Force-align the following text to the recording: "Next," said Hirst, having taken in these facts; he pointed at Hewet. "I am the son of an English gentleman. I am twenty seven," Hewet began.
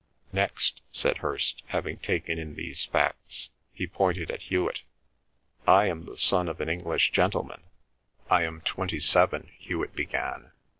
"Next," 0.33 0.81
said 0.91 1.17
Hirst, 1.19 1.61
having 1.67 1.97
taken 1.97 2.39
in 2.39 2.55
these 2.55 2.85
facts; 2.85 3.51
he 3.71 3.85
pointed 3.85 4.31
at 4.31 4.41
Hewet. 4.41 4.81
"I 5.67 5.85
am 5.89 6.07
the 6.07 6.17
son 6.17 6.49
of 6.49 6.59
an 6.59 6.69
English 6.69 7.11
gentleman. 7.11 7.61
I 8.27 8.41
am 8.45 8.61
twenty 8.61 8.99
seven," 8.99 9.51
Hewet 9.59 9.95
began. 9.95 10.53